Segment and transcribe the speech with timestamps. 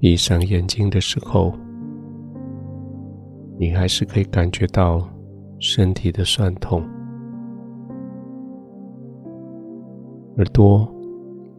[0.00, 1.52] 闭上眼睛的时候，
[3.58, 5.08] 你还是可以感觉到
[5.58, 6.80] 身体的酸痛，
[10.36, 10.88] 耳朵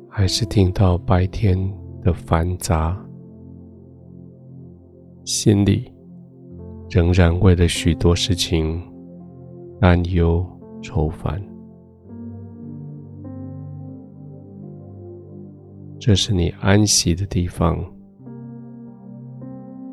[0.07, 1.57] 还是听到白天
[2.01, 2.97] 的繁杂，
[5.25, 5.91] 心里
[6.89, 8.81] 仍然为了许多事情
[9.81, 10.45] 担忧
[10.81, 11.43] 愁烦。
[15.99, 17.77] 这是你安息的地方，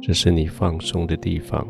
[0.06, 1.66] 这是你放松的地方，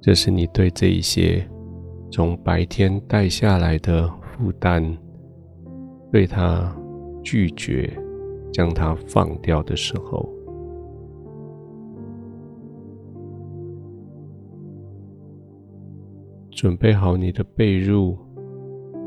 [0.00, 1.46] 这是你对这一些
[2.10, 4.96] 从白天带下来的负担，
[6.10, 6.74] 对它
[7.22, 7.92] 拒绝，
[8.50, 10.26] 将它放掉的时候。
[16.52, 18.16] 准备好你的被褥、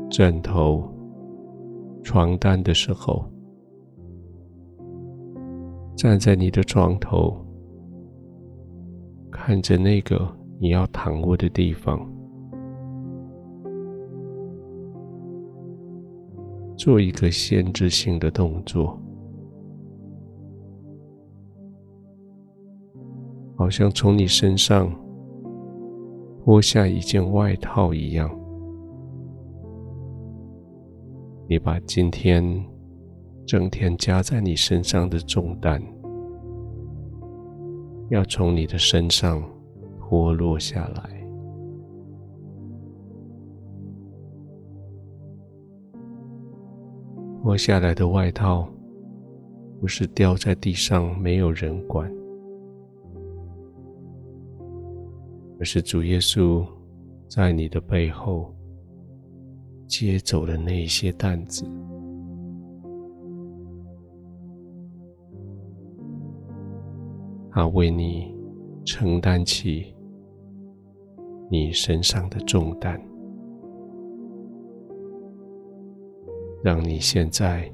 [0.08, 0.88] 枕头。
[2.04, 3.28] 床单的时候，
[5.98, 7.36] 站在你的床头，
[9.32, 12.08] 看着那个你要躺卧的地方，
[16.76, 18.96] 做一个限制性的动作，
[23.56, 24.88] 好像从你身上
[26.44, 28.30] 脱下一件外套一样。
[31.48, 32.64] 你把今天
[33.48, 35.82] 整天加在你身上的重担，
[38.10, 39.42] 要从你的身上
[39.98, 41.26] 脱落下来。
[47.40, 48.68] 脱下来的外套，
[49.80, 52.12] 不是掉在地上没有人管，
[55.58, 56.62] 而是主耶稣
[57.26, 58.54] 在你的背后。
[59.86, 61.64] 接走了那些担子，
[67.58, 68.32] 他为你
[68.84, 69.92] 承担起
[71.50, 72.96] 你身上的重担，
[76.62, 77.68] 让你现在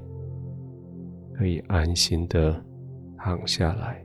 [1.35, 2.59] 可以安心的
[3.15, 4.03] 躺下来。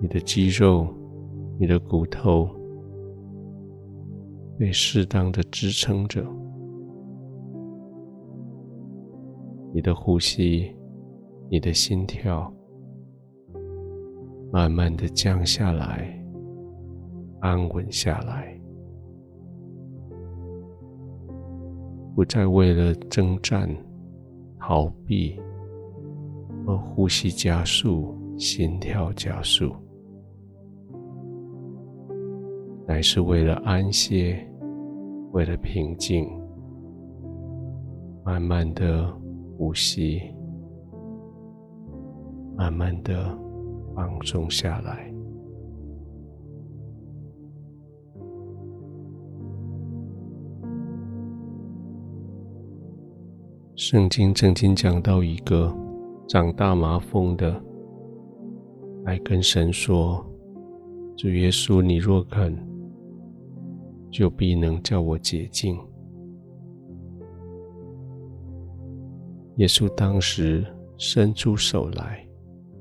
[0.00, 0.86] 你的肌肉。
[1.58, 2.48] 你的骨头
[4.58, 6.24] 被适当的支撑着，
[9.72, 10.70] 你的呼吸、
[11.48, 12.52] 你的心跳
[14.52, 16.14] 慢慢的降下来，
[17.40, 18.54] 安稳下来，
[22.14, 23.68] 不再为了征战、
[24.58, 25.40] 逃避
[26.66, 29.72] 而呼吸加速、心跳加速。
[32.86, 34.46] 乃是为了安歇，
[35.32, 36.28] 为了平静，
[38.22, 39.10] 慢慢的
[39.62, 40.20] 呼吸，
[42.56, 43.38] 慢慢的
[43.94, 45.08] 放松下来。
[53.76, 55.72] 圣经曾经讲到一个
[56.26, 57.62] 长大麻风的，
[59.04, 60.26] 来跟神说
[61.16, 62.58] ：“主耶稣，你若肯。”
[64.10, 65.78] 就必能叫我洁净。
[69.56, 70.64] 耶稣当时
[70.96, 72.24] 伸出手来，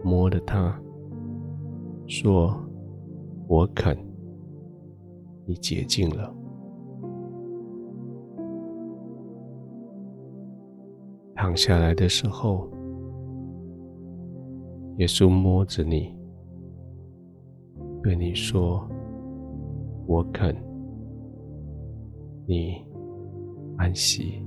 [0.04, 0.80] 摸了他，
[2.08, 2.56] 说
[3.48, 3.98] ：“我肯，
[5.46, 6.34] 你洁净了。”
[11.36, 12.70] 躺下来的时候，
[14.98, 16.16] 耶稣摸着你，
[18.02, 18.88] 对你说
[20.08, 20.56] ：“我肯。”
[22.48, 22.84] 你
[23.78, 24.44] 安息。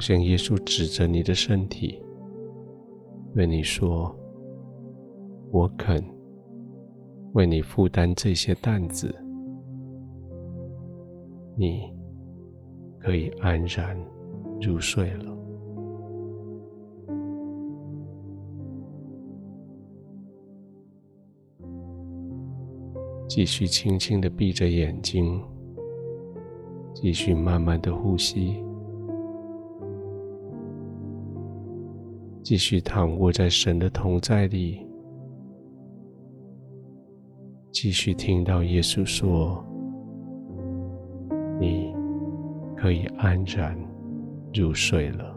[0.00, 2.02] 向耶稣指着你的身体，
[3.34, 4.12] 对你说
[5.52, 6.02] ：“我肯
[7.34, 9.14] 为你负担这些担子，
[11.56, 11.92] 你
[12.98, 13.96] 可以安然
[14.60, 15.26] 入睡了。”
[23.28, 25.40] 继续轻轻的闭着眼睛，
[26.92, 28.60] 继续慢慢的呼吸，
[32.42, 34.84] 继续躺卧在神的同在里，
[37.70, 39.64] 继续听到耶稣说
[41.60, 41.94] ：“你
[42.76, 43.78] 可以安然
[44.54, 45.32] 入睡了。”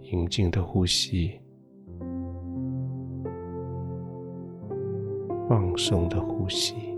[0.00, 1.32] 平静的呼吸。
[5.48, 6.93] 放松的呼吸。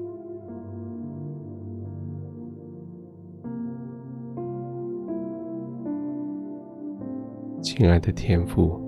[7.66, 8.80] 亲爱的天父，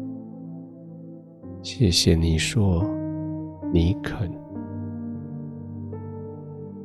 [1.64, 2.88] 谢谢你说
[3.72, 4.30] 你肯，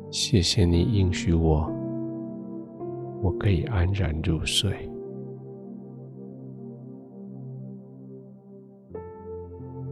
[0.10, 1.72] 谢谢你应许我，
[3.22, 4.90] 我可以安然入睡。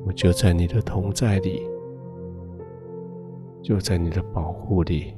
[0.04, 1.62] 我就在你的同在里，
[3.62, 5.14] 就在你的保护里，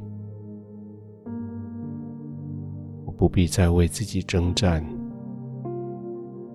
[3.06, 4.86] 我不必再为自己征战，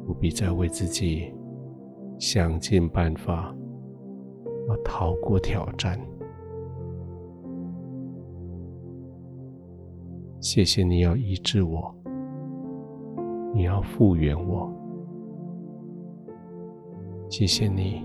[0.09, 1.31] 不必再为自己
[2.19, 3.55] 想尽办法
[4.67, 6.01] 要逃过挑战。
[10.41, 11.95] 谢谢你要医治我，
[13.53, 14.73] 你要复原我，
[17.29, 18.03] 谢谢你。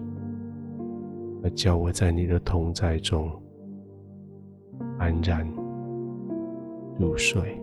[1.42, 3.32] 而叫我在你的同在中
[4.98, 5.50] 安然
[7.00, 7.63] 入睡。